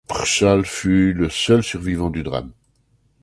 Prchal 0.07 0.65
fut 0.65 1.13
le 1.13 1.29
seul 1.29 1.61
survivant 1.61 2.09
du 2.09 2.23
drame. 2.23 2.53